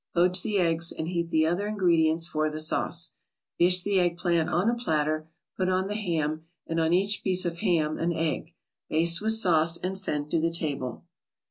[0.15, 3.11] Poach the eggs, and heat the other ingredients for the sauce.
[3.59, 7.45] Dish the egg plant on a platter, put on the ham, and on each piece
[7.45, 8.55] of ham an egg;
[8.89, 11.05] baste with sauce and send to the table.